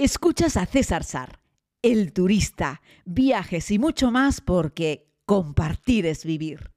[0.00, 1.40] Escuchas a César Sar,
[1.82, 6.70] el turista, viajes y mucho más porque compartir es vivir.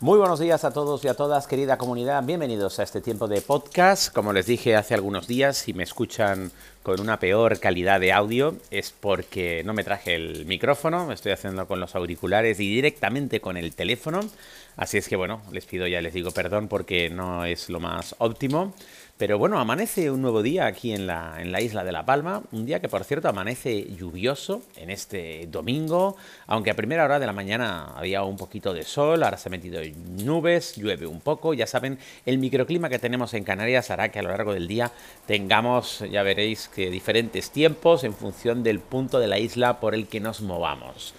[0.00, 2.24] Muy buenos días a todos y a todas, querida comunidad.
[2.24, 4.14] Bienvenidos a este tiempo de podcast.
[4.14, 6.50] Como les dije hace algunos días, si me escuchan
[6.82, 11.32] con una peor calidad de audio es porque no me traje el micrófono, me estoy
[11.32, 14.20] haciendo con los auriculares y directamente con el teléfono.
[14.76, 18.14] Así es que bueno, les pido ya, les digo perdón porque no es lo más
[18.18, 18.74] óptimo.
[19.22, 22.42] Pero bueno, amanece un nuevo día aquí en la, en la isla de La Palma,
[22.50, 26.16] un día que por cierto amanece lluvioso en este domingo,
[26.48, 29.50] aunque a primera hora de la mañana había un poquito de sol, ahora se ha
[29.50, 29.80] metido
[30.24, 34.22] nubes, llueve un poco, ya saben, el microclima que tenemos en Canarias hará que a
[34.22, 34.90] lo largo del día
[35.26, 40.06] tengamos, ya veréis, que diferentes tiempos en función del punto de la isla por el
[40.06, 41.14] que nos movamos.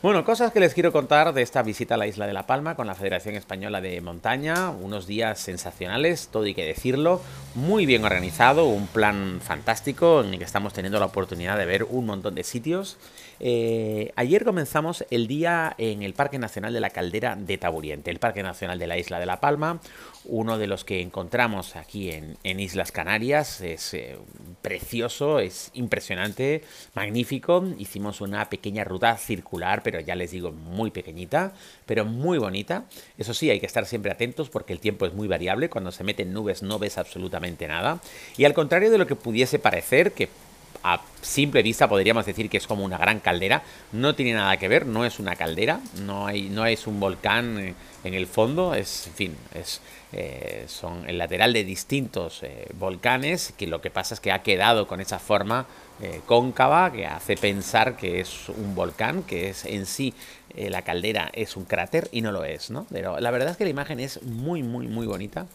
[0.00, 2.76] Bueno, cosas que les quiero contar de esta visita a la isla de La Palma
[2.76, 4.70] con la Federación Española de Montaña.
[4.70, 7.20] Unos días sensacionales, todo hay que decirlo.
[7.56, 11.82] Muy bien organizado, un plan fantástico en el que estamos teniendo la oportunidad de ver
[11.82, 12.96] un montón de sitios.
[13.40, 18.18] Eh, ayer comenzamos el día en el Parque Nacional de la Caldera de Taburiente, el
[18.18, 19.80] Parque Nacional de la Isla de La Palma,
[20.24, 23.60] uno de los que encontramos aquí en, Islas Canarias.
[23.60, 24.16] Es eh,
[24.62, 26.62] precioso, es impresionante,
[26.94, 27.64] magnífico.
[27.78, 31.52] Hicimos una pequeña ruta circular, pero ya les digo, muy pequeñita,
[31.86, 32.84] pero muy bonita.
[33.16, 35.70] Eso sí, hay que estar siempre atentos porque el tiempo es muy variable.
[35.70, 38.00] Cuando se meten nubes no ves absolutamente nada.
[38.36, 40.28] Y al contrario de lo que pudiese parecer, que
[40.82, 43.62] a simple vista podríamos decir que es como una gran caldera.
[43.92, 47.58] No tiene nada que ver, no es una caldera, no, hay, no es un volcán
[47.58, 49.80] eh, en el fondo, es, en fin, es,
[50.12, 54.42] eh, son el lateral de distintos eh, volcanes, que lo que pasa es que ha
[54.42, 55.66] quedado con esa forma
[56.26, 60.14] cóncava que hace pensar que es un volcán, que es en sí
[60.54, 62.86] la caldera es un cráter y no lo es, ¿no?
[62.92, 65.48] Pero la verdad es que la imagen es muy, muy, muy bonita.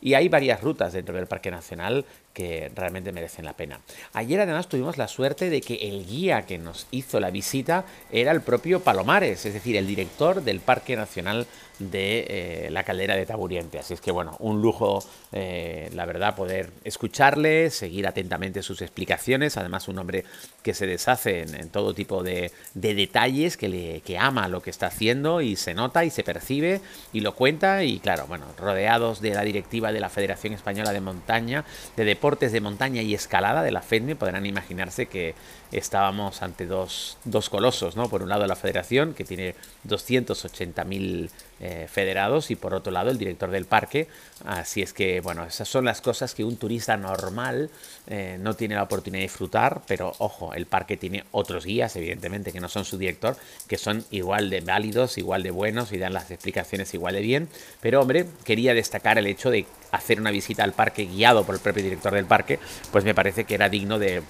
[0.00, 3.80] Y hay varias rutas dentro del Parque Nacional que realmente merecen la pena.
[4.12, 8.32] Ayer además tuvimos la suerte de que el guía que nos hizo la visita era
[8.32, 11.46] el propio Palomares, es decir, el director del Parque Nacional
[11.80, 13.78] de eh, la Caldera de Taburiente.
[13.78, 15.02] Así es que bueno, un lujo,
[15.32, 19.56] eh, la verdad, poder escucharle, seguir atentamente sus explicaciones.
[19.56, 20.24] Además, un hombre
[20.62, 24.86] que se deshace en, todo tipo de, detalles, que, le, que ama lo que está
[24.86, 26.80] haciendo y se nota y se percibe
[27.12, 27.82] y lo cuenta.
[27.82, 31.64] Y claro, bueno, rodeados de la directiva de la Federación Española de Montaña,
[31.96, 35.34] de Deportes de Montaña y Escalada de la FEDME, podrán imaginarse que
[35.72, 38.08] estábamos ante dos, dos colosos, ¿no?
[38.08, 39.54] Por un lado la Federación, que tiene
[39.88, 41.30] 280.000
[41.60, 44.08] eh, federados, y por otro lado el director del parque.
[44.44, 47.70] Así es que, bueno, esas son las cosas que un turista normal
[48.06, 52.52] eh, no tiene la oportunidad de disfrutar, pero ojo, el parque tiene otros guías, evidentemente,
[52.52, 53.36] que no son su director,
[53.68, 57.48] que son igual de válidos, igual de buenos y dan las explicaciones igual de bien.
[57.80, 61.60] Pero, hombre, quería destacar el hecho de hacer una visita al parque guiado por el
[61.60, 62.58] propio director del parque,
[62.90, 64.22] pues me parece que era digno de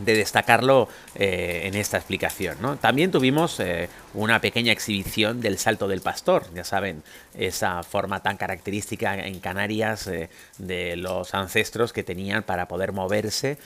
[0.00, 2.58] de destacarlo eh, en esta explicación.
[2.60, 2.76] ¿no?
[2.76, 7.02] También tuvimos eh, una pequeña exhibición del salto del pastor, ya saben,
[7.34, 13.58] esa forma tan característica en Canarias eh, de los ancestros que tenían para poder moverse,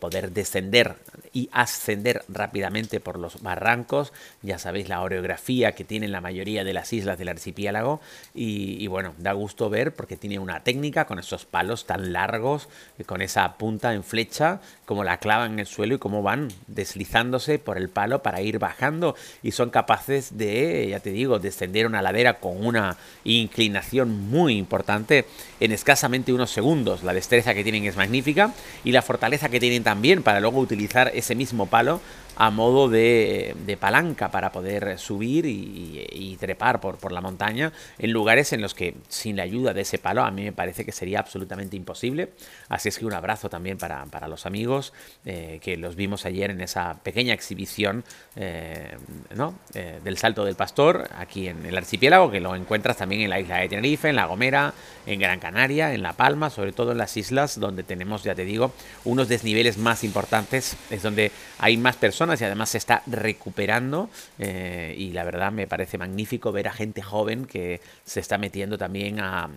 [0.00, 0.96] poder descender
[1.32, 4.12] y ascender rápidamente por los barrancos,
[4.42, 8.00] ya sabéis la oreografía que tienen la mayoría de las islas del archipiélago
[8.34, 12.68] y, y bueno, da gusto ver porque tiene una técnica con esos palos tan largos,
[13.06, 17.58] con esa punta en flecha, como la clavan en el suelo y cómo van deslizándose
[17.58, 22.02] por el palo para ir bajando y son capaces de, ya te digo, descender una
[22.02, 25.24] ladera con una inclinación muy importante
[25.60, 27.02] en escasamente unos segundos.
[27.02, 28.52] La destreza que tienen es magnífica
[28.84, 32.00] y la fortaleza que tienen también para luego utilizar ese mismo palo
[32.38, 38.52] a modo de, palanca para poder subir y, trepar por, por, la montaña en lugares
[38.52, 41.18] en los que sin la ayuda de ese palo a mí me parece que sería
[41.18, 42.30] absolutamente imposible.
[42.68, 44.92] Así es que un abrazo también para, los amigos
[45.24, 48.04] eh, que los vimos ayer en esa pequeña exhibición
[48.36, 48.96] eh,
[49.74, 53.40] eh, del Salto del Pastor aquí en el archipiélago, que lo encuentras también en la
[53.40, 54.74] isla de Tenerife, en La Gomera,
[55.06, 58.44] en Gran Canaria, en La Palma, sobre todo en las islas donde tenemos, ya te
[58.44, 58.72] digo,
[59.04, 64.94] unos desniveles más importantes, es donde hay más personas y además se está recuperando eh,
[64.96, 69.20] y la verdad me parece magnífico ver a gente joven que se está metiendo también
[69.20, 69.48] a,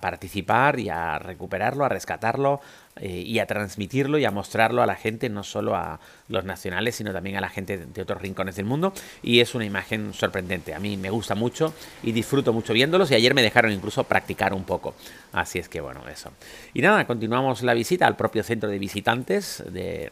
[0.00, 2.60] participar y a recuperarlo, a rescatarlo
[2.96, 6.96] eh, y a transmitirlo y a mostrarlo a la gente, no solo a los nacionales,
[6.96, 8.92] sino también a la gente de otros rincones del mundo
[9.22, 10.74] y es una imagen sorprendente.
[10.74, 14.52] A mí me gusta mucho y disfruto mucho viéndolos y ayer me dejaron incluso practicar
[14.52, 14.94] un poco.
[15.32, 16.32] Así es que bueno, eso.
[16.74, 20.10] Y nada, continuamos la visita al propio centro de visitantes de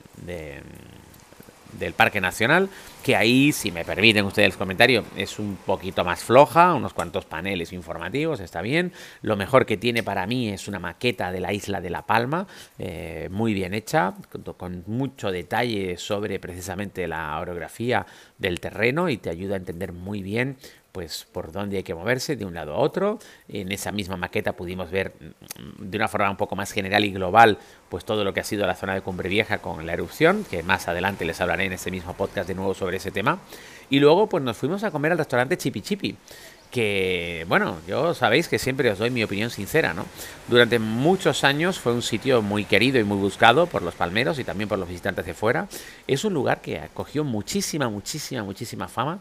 [1.78, 2.68] del Parque Nacional,
[3.02, 7.24] que ahí, si me permiten ustedes el comentario, es un poquito más floja, unos cuantos
[7.24, 8.92] paneles informativos, está bien.
[9.22, 12.46] Lo mejor que tiene para mí es una maqueta de la isla de La Palma,
[12.78, 14.14] eh, muy bien hecha,
[14.56, 18.06] con, mucho detalle sobre precisamente la orografía
[18.38, 20.56] del terreno y te ayuda a entender muy bien
[20.94, 23.18] pues por dónde hay que moverse de un lado a otro.
[23.48, 27.10] En esa misma maqueta pudimos ver mm, de una forma un poco más general y
[27.10, 27.58] global
[27.88, 30.62] pues todo lo que ha sido la zona de Cumbre Vieja con la erupción, que
[30.62, 33.40] más adelante les hablaré en ese mismo podcast de nuevo sobre ese tema.
[33.90, 36.16] Y luego pues nos fuimos a comer al restaurante Chipi Chipi
[36.70, 40.06] que, bueno, yo sabéis que siempre os doy mi opinión sincera, ¿no?
[40.48, 44.44] Durante muchos años fue un sitio muy querido y muy buscado por los palmeros y
[44.44, 45.68] también por los visitantes de fuera.
[46.08, 49.20] Es un lugar que acogió muchísima, muchísima, muchísima fama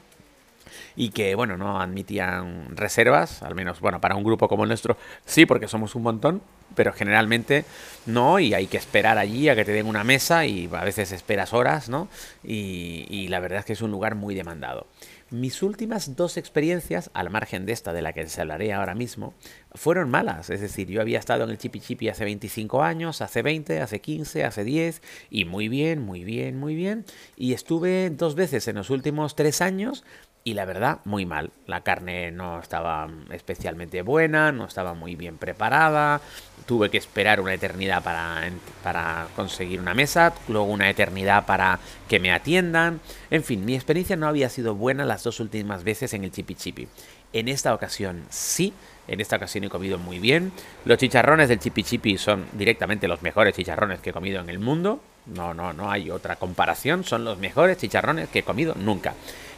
[0.95, 4.97] y que, bueno, no admitían reservas, al menos, bueno, para un grupo como el nuestro,
[5.25, 6.41] sí, porque somos un montón,
[6.75, 7.65] pero generalmente
[8.05, 11.11] no, y hay que esperar allí a que te den una mesa y a veces
[11.11, 12.07] esperas horas, ¿no?
[12.43, 14.87] Y, y la verdad es que es un lugar muy demandado.
[15.33, 19.33] Mis últimas dos experiencias, al margen de esta de la que se hablaré ahora mismo,
[19.73, 20.51] fueron malas.
[20.51, 23.99] Es decir, yo había estado en el Chipi Chipi hace 25 años, hace 20, hace
[23.99, 25.01] 15, hace 10,
[25.31, 27.03] y muy bien, muy bien, muy bien.
[27.35, 30.03] Y estuve dos veces en los últimos tres años
[30.45, 31.51] y la verdad, muy mal.
[31.67, 36.19] La carne no estaba especialmente buena, no estaba muy bien preparada.
[36.65, 38.49] Tuve que esperar una eternidad para,
[38.83, 41.79] para conseguir una mesa, luego una eternidad para
[42.09, 42.99] que me atiendan.
[43.31, 46.55] En fin, mi experiencia no había sido buena las dos últimas veces en el Chipi
[46.55, 46.87] Chipi.
[47.31, 48.73] En esta ocasión sí,
[49.07, 50.51] en esta ocasión he comido muy bien.
[50.85, 54.59] Los chicharrones del Chipi Chipi son directamente los mejores chicharrones que he comido en el
[54.59, 54.99] mundo.
[55.25, 57.05] No, no, no hay otra comparación.
[57.05, 59.13] Son los mejores chicharrones que he comido nunca.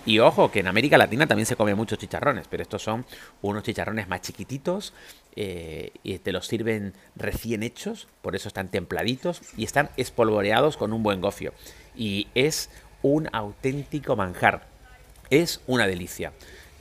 [0.05, 3.05] Y ojo, que en América Latina también se come muchos chicharrones, pero estos son
[3.41, 4.93] unos chicharrones más chiquititos
[5.35, 10.93] eh, y te los sirven recién hechos, por eso están templaditos y están espolvoreados con
[10.93, 11.53] un buen gofio.
[11.95, 12.69] Y es
[13.01, 14.67] un auténtico manjar.
[15.31, 16.33] Es una delicia.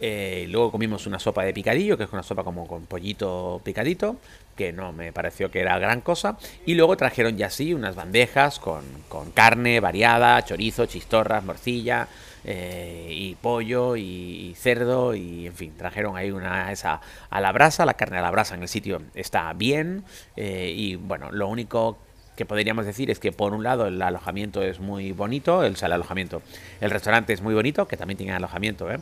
[0.06, 4.16] Eh, luego comimos una sopa de picadillo, que es una sopa como con pollito picadito,
[4.54, 6.36] que no me pareció que era gran cosa.
[6.66, 12.06] Y luego trajeron ya sí unas bandejas con, con carne variada, chorizo, chistorras, morcilla,
[12.44, 17.86] eh, y pollo y, cerdo y en fin, trajeron ahí una esa a la brasa,
[17.86, 20.04] la carne a la brasa en el sitio está bien
[20.36, 21.96] eh, y bueno, lo único
[22.36, 25.92] que podríamos decir es que por un lado el alojamiento es muy bonito, el, el
[25.92, 26.42] alojamiento,
[26.80, 28.98] el restaurante es muy bonito, que también tiene alojamiento, ¿eh?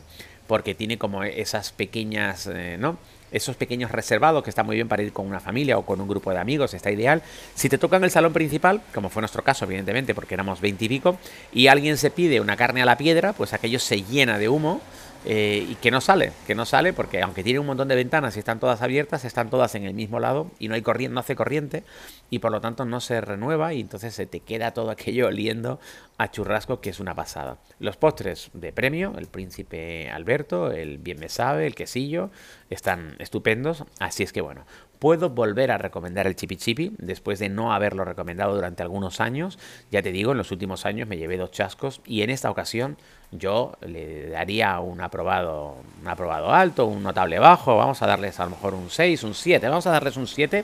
[0.47, 2.97] porque tiene como esas pequeñas, ¿no?
[3.33, 6.07] esos pequeños reservados que está muy bien para ir con una familia o con un
[6.07, 7.23] grupo de amigos, está ideal.
[7.55, 11.17] Si te tocan el salón principal, como fue nuestro caso, evidentemente, porque éramos veintipico,
[11.51, 14.49] y, y alguien se pide una carne a la piedra, pues aquello se llena de
[14.49, 14.81] humo
[15.25, 18.35] eh, y que no sale, que no sale porque aunque tiene un montón de ventanas
[18.35, 21.19] y están todas abiertas, están todas en el mismo lado y no hay corriente, no
[21.21, 21.83] hace corriente
[22.29, 25.79] y por lo tanto no se renueva y entonces se te queda todo aquello oliendo
[26.17, 27.57] a churrasco que es una pasada.
[27.79, 32.29] Los postres de premio, el príncipe Alberto, el bien me sabe, el quesillo,
[32.69, 34.65] están estupendos, así es que bueno,
[35.03, 39.59] puedo volver a recomendar el Chipi Chipi después de no haberlo recomendado durante algunos años.
[39.91, 42.95] Ya te digo, en los últimos años me llevé dos chascos y en esta ocasión
[43.29, 47.75] yo le daría un aprobado, un aprobado alto, un notable bajo.
[47.75, 49.67] Vamos a darles a lo mejor un 6, un 7.
[49.67, 50.63] Vamos a darles un 7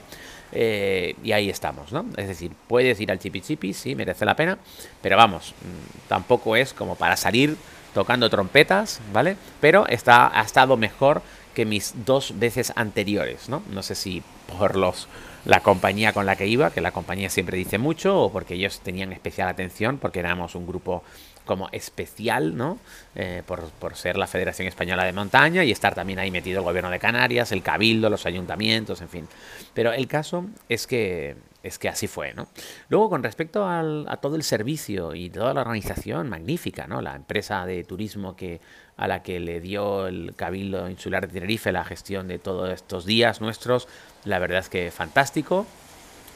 [0.54, 2.06] eh, y ahí estamos, ¿no?
[2.16, 4.58] Es decir, puedes ir al Chipi Chipi, sí, merece la pena,
[5.02, 7.58] pero vamos, mm, tampoco es como para salir
[7.94, 9.36] tocando trompetas, ¿vale?
[9.60, 11.22] Pero está, ha estado mejor
[11.66, 13.64] mis dos veces anteriores, ¿no?
[13.72, 14.24] No sé si
[14.58, 15.08] por los
[15.46, 18.82] la compañía con la que iba, que la compañía siempre dice mucho, o porque ellos
[18.82, 21.04] tenían especial atención, porque éramos un grupo
[21.46, 22.78] como especial, ¿no?
[23.16, 26.66] Eh, por, por, ser la Federación Española de Montaña y estar también ahí metido el
[26.66, 29.28] gobierno de Canarias, el cabildo, los ayuntamientos, en fin.
[29.74, 32.48] Pero el caso es que es que así fue, ¿no?
[32.90, 37.02] Luego, con respecto al, a todo el servicio y toda la organización, magnífica, ¿no?
[37.02, 38.62] La empresa de turismo que
[38.98, 43.06] a la que le dio el Cabildo Insular de Tenerife la gestión de todos estos
[43.06, 43.88] días nuestros,
[44.26, 45.66] la verdad es que fantástico.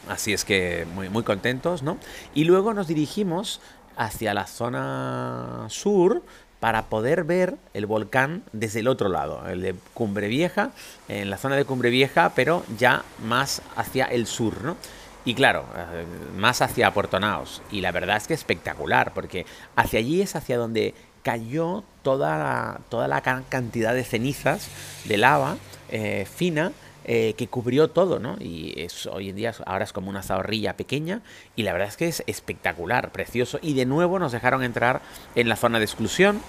[0.10, 1.98] Así es que muy, muy contentos, ¿no?
[2.34, 3.62] Y luego nos dirigimos
[3.96, 6.24] hacia la zona sur
[6.60, 10.72] para poder ver el volcán desde el otro lado, el de Cumbre Vieja,
[11.10, 14.78] en la zona de Cumbre Vieja, pero ya más hacia el sur, ¿no?
[15.26, 16.06] Y claro, eh,
[16.38, 17.62] más hacia Puerto Naos.
[17.72, 22.82] Y la verdad es que espectacular, porque hacia allí es hacia donde cayó toda la,
[22.90, 24.68] toda la cantidad de cenizas
[25.06, 25.58] de lava
[25.90, 26.74] eh, fina
[27.06, 28.38] eh, que cubrió todo, ¿no?
[28.40, 31.22] Y es, hoy en día ahora es como una zahorrilla pequeña
[31.56, 33.60] y la verdad es que es espectacular, precioso.
[33.62, 35.02] Y de nuevo nos dejaron entrar
[35.36, 36.42] en la zona de exclusión.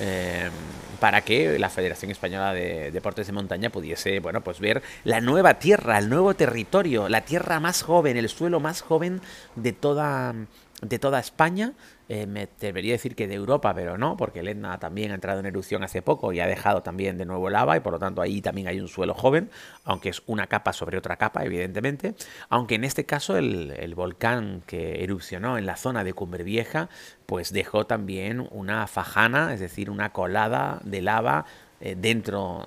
[0.00, 0.50] Eh,
[1.00, 5.58] para que la Federación Española de Deportes de Montaña pudiese, bueno, pues ver la nueva
[5.58, 9.20] tierra, el nuevo territorio, la tierra más joven, el suelo más joven
[9.54, 10.34] de toda
[10.84, 11.72] de toda España,
[12.08, 15.40] eh, me debería decir que de Europa, pero no, porque el Etna también ha entrado
[15.40, 18.20] en erupción hace poco y ha dejado también de nuevo lava y por lo tanto
[18.20, 19.50] ahí también hay un suelo joven,
[19.84, 22.14] aunque es una capa sobre otra capa, evidentemente.
[22.50, 26.90] Aunque en este caso el, volcán que erupcionó en la zona de Cumbre Vieja,
[27.26, 31.46] pues dejó también una fajana, es decir, una colada de lava
[31.80, 32.66] eh, dentro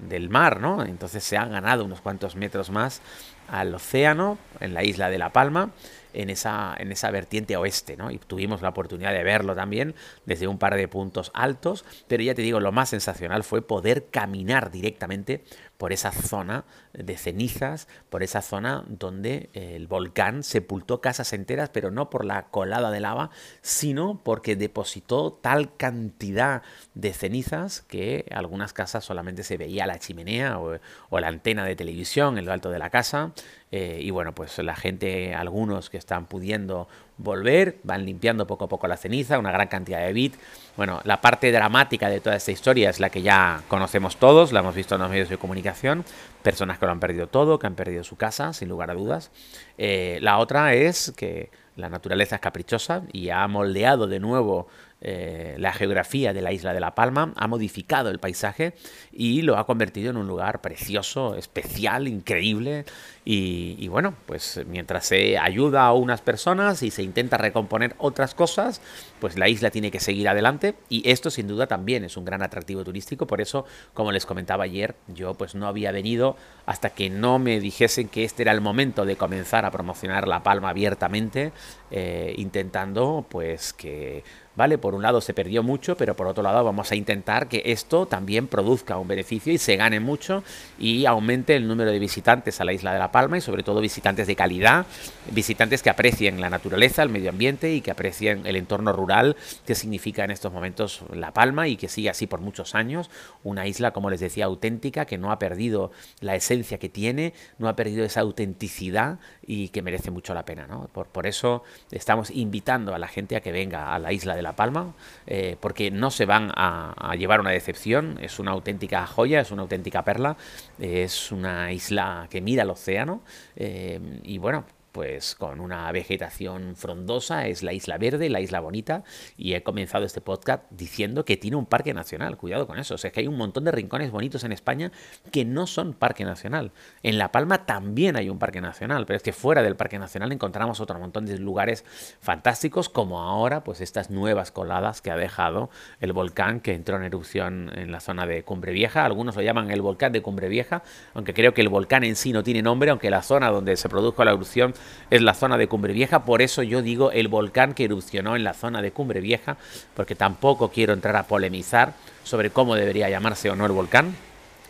[0.00, 0.84] del mar, ¿no?
[0.84, 3.00] Entonces se han ganado unos cuantos metros más
[3.48, 5.70] al océano, en la isla de La Palma,
[6.16, 8.10] en esa, en esa vertiente oeste, ¿no?
[8.10, 12.34] Y tuvimos la oportunidad de verlo también desde un par de puntos altos, pero ya
[12.34, 15.44] te digo, lo más sensacional fue poder caminar directamente
[15.76, 21.90] por esa zona de cenizas, por esa zona donde el volcán sepultó casas enteras, pero
[21.90, 26.62] no por la colada de lava, sino porque depositó tal cantidad
[26.94, 30.78] de cenizas que algunas casas solamente se veía la chimenea o,
[31.20, 33.32] la antena de televisión en lo alto de la casa.
[33.72, 36.88] Eh, y bueno, pues la gente, algunos que están pudiendo
[37.18, 40.34] volver, van limpiando poco a poco la ceniza, una gran cantidad de bit.
[40.76, 44.60] Bueno, la parte dramática de toda esta historia es la que ya conocemos todos, la
[44.60, 46.04] hemos visto en los medios de comunicación,
[46.42, 49.30] personas que lo han perdido todo, que han perdido su casa, sin lugar a dudas.
[49.78, 54.68] Eh, la otra es que la naturaleza es caprichosa y ha moldeado de nuevo
[55.08, 58.74] eh, la geografía de la isla de La Palma, ha modificado el paisaje
[59.12, 62.84] y lo ha convertido en un lugar precioso, especial, increíble.
[63.24, 68.80] Y, bueno, pues mientras se ayuda a unas personas y se intenta recomponer otras cosas,
[69.20, 72.42] pues la isla tiene que seguir adelante y esto sin duda también es un gran
[72.42, 73.28] atractivo turístico.
[73.28, 76.36] Por eso, como les comentaba ayer, yo pues no había venido
[76.66, 80.42] hasta que no me dijesen que este era el momento de comenzar a promocionar La
[80.42, 81.52] Palma abiertamente,
[81.92, 84.24] eh, intentando pues que
[84.56, 84.78] ¿vale?
[84.78, 88.06] Por un lado se perdió mucho, pero por otro lado vamos a intentar que esto
[88.06, 90.42] también produzca un beneficio y se gane mucho
[90.78, 93.80] y aumente el número de visitantes a la isla de La Palma y sobre todo
[93.80, 94.86] visitantes de calidad,
[95.30, 99.36] visitantes que aprecien la naturaleza, el medio ambiente y que aprecien el entorno rural
[99.66, 103.10] que significa en estos momentos La Palma y que sigue así por muchos años,
[103.44, 107.68] una isla, como les decía, auténtica, que no ha perdido la esencia que tiene, no
[107.68, 110.88] ha perdido esa autenticidad y que merece mucho la pena, ¿no?
[110.92, 114.42] Por, por eso estamos invitando a la gente a que venga a la isla de
[114.46, 114.94] La Palma,
[115.26, 119.62] eh, porque no se van a, llevar una decepción, es una auténtica joya, es una
[119.62, 120.36] auténtica perla,
[120.78, 123.22] es una isla que mira al océano
[123.56, 124.64] eh, y bueno,
[124.96, 129.04] pues con una vegetación frondosa, es la isla verde, la isla bonita,
[129.36, 132.98] y he comenzado este podcast diciendo que tiene un parque nacional, cuidado con eso, o
[132.98, 134.90] sea, que hay un montón de rincones bonitos en España
[135.30, 136.72] que no son parque nacional.
[137.02, 140.32] En La Palma también hay un parque nacional, pero es que fuera del parque nacional
[140.32, 141.84] encontramos otro montón de lugares
[142.22, 145.68] fantásticos, como ahora, pues estas nuevas coladas que ha dejado
[146.00, 149.70] el volcán que entró en erupción en la zona de Cumbre Vieja, algunos lo llaman
[149.70, 152.88] el volcán de Cumbre Vieja, aunque creo que el volcán en sí no tiene nombre,
[152.88, 154.72] aunque la zona donde se produjo la erupción
[155.10, 158.44] es la zona de Cumbre Vieja, por eso yo digo el volcán que erupcionó en
[158.44, 159.56] la zona de Cumbre Vieja,
[159.94, 164.14] porque tampoco quiero entrar a polemizar sobre cómo debería llamarse o no el volcán.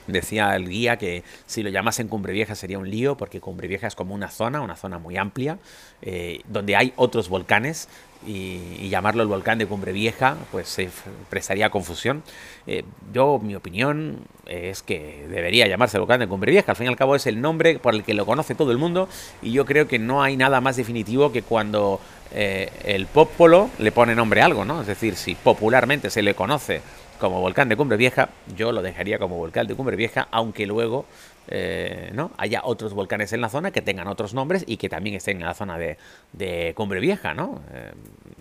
[0.07, 3.89] Decía el guía que si lo llamasen Cumbre Vieja sería un lío, porque Cumbre Vieja
[3.89, 5.59] es como una zona, una zona muy amplia,
[6.01, 7.89] eh, donde hay otros volcanes
[8.27, 10.89] y, llamarlo el volcán de Cumbre Vieja, pues se
[11.29, 12.23] prestaría confusión.
[12.67, 16.73] Eh, yo, mi opinión es que debería llamarse el volcán de Cumbre Vieja.
[16.73, 18.79] Al fin y al cabo es el nombre por el que lo conoce todo el
[18.79, 19.09] mundo
[19.43, 22.01] y yo creo que no hay nada más definitivo que cuando
[22.33, 24.81] eh, el popolo le pone nombre a algo, ¿no?
[24.81, 26.81] Es decir, si popularmente se le conoce
[27.19, 31.07] como volcán de Cumbre Vieja, yo lo dejaría como volcán de Cumbre Vieja, aunque luego
[31.49, 32.33] eh, ¿no?
[32.39, 35.47] haya otros volcanes en la zona que tengan otros nombres y que también estén en
[35.47, 37.61] la zona de, Cumbre Vieja, ¿no?
[37.73, 37.93] Eh,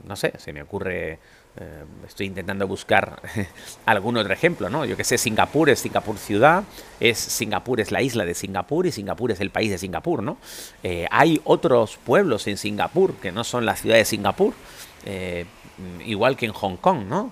[0.08, 1.20] no sé, se me ocurre,
[1.58, 3.22] eh, estoy intentando buscar
[3.86, 4.86] algún otro ejemplo, ¿no?
[4.86, 6.64] Yo que sé, Singapur es Singapur ciudad,
[7.00, 10.38] es Singapur es la isla de Singapur y Singapur es el país de Singapur, ¿no?
[11.12, 14.54] hay otros pueblos en Singapur que no son la ciudad de Singapur,
[16.06, 17.32] igual que en Hong Kong, ¿no?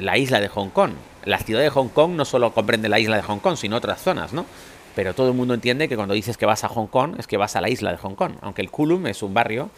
[0.00, 0.92] la isla de Hong Kong.
[1.24, 4.00] La ciudad de Hong Kong no solo comprende la isla de Hong Kong, sino otras
[4.00, 4.46] zonas, ¿no?
[4.96, 7.36] Pero todo el mundo entiende que cuando dices que vas a Hong Kong es que
[7.36, 9.68] vas a la isla de Hong Kong, aunque el Kulum es un barrio,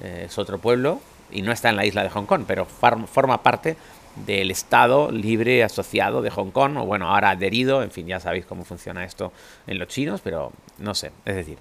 [0.00, 1.00] eh, es otro pueblo
[1.32, 3.76] y no está en la isla de Hong Kong, pero forma parte
[4.24, 8.46] del Estado libre asociado de Hong Kong, o bueno, ahora adherido, en fin, ya sabéis
[8.46, 9.32] cómo funciona esto
[9.66, 11.58] en los chinos, pero no sé, es decir,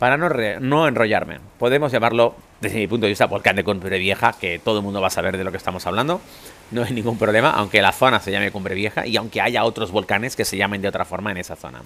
[0.00, 0.28] para no,
[0.60, 4.78] no enrollarme, podemos llamarlo, desde mi punto de vista, volcán de Cumbre Vieja, que todo
[4.78, 6.20] el mundo va a saber de lo que estamos hablando,
[6.72, 9.92] no hay ningún problema, aunque la zona se llame Cumbre Vieja y aunque haya otros
[9.92, 11.82] volcanes que se llamen de otra forma en esa zona.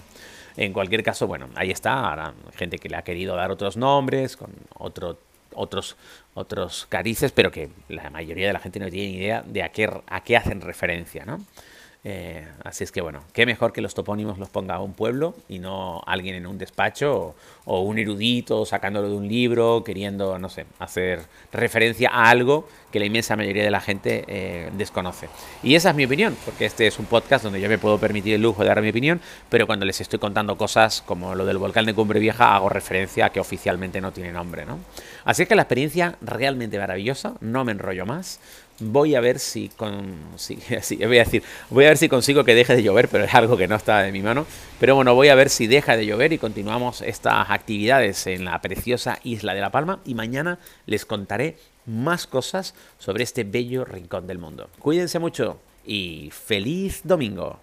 [0.57, 2.09] En cualquier caso, bueno, ahí está.
[2.09, 5.17] Ahora, gente que le ha querido dar otros nombres, con otro,
[5.53, 5.97] otros,
[6.33, 9.89] otros carices, pero que la mayoría de la gente no tiene idea de a qué,
[10.07, 11.39] a qué hacen referencia, ¿no?
[12.05, 15.59] Eh, así es que bueno, qué mejor que los topónimos los ponga un pueblo y
[15.59, 17.33] no alguien en un despacho
[17.63, 21.21] o, un erudito sacándolo de un libro, queriendo, no sé, hacer
[21.53, 25.29] referencia a algo que la inmensa mayoría de la gente eh, desconoce.
[25.63, 28.33] Y esa es mi opinión, porque este es un podcast donde yo me puedo permitir
[28.33, 31.57] el lujo de dar mi opinión, pero cuando les estoy contando cosas como lo del
[31.57, 34.79] volcán de Cumbre Vieja, hago referencia a que oficialmente no tiene nombre, ¿no?
[35.25, 38.39] Así que la experiencia realmente maravillosa, no me enrollo más
[38.79, 40.15] voy a ver si, con,
[40.99, 43.57] voy a decir, voy a ver si consigo que deje de llover, pero es algo
[43.57, 44.45] que no está de mi mano.
[44.79, 48.61] Pero bueno, voy a ver si deja de llover y continuamos estas actividades en la
[48.61, 54.27] preciosa isla de La Palma y mañana les contaré más cosas sobre este bello rincón
[54.27, 54.69] del mundo.
[54.79, 57.59] Cuídense mucho y feliz domingo.